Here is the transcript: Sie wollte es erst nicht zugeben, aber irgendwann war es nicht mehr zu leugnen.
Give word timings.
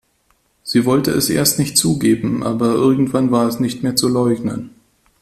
Sie 0.63 0.85
wollte 0.85 1.11
es 1.11 1.29
erst 1.29 1.59
nicht 1.59 1.77
zugeben, 1.77 2.41
aber 2.41 2.73
irgendwann 2.73 3.29
war 3.29 3.47
es 3.47 3.59
nicht 3.59 3.83
mehr 3.83 3.95
zu 3.95 4.07
leugnen. 4.07 4.71